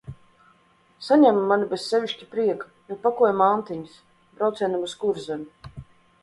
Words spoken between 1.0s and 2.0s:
Saņēma mani bez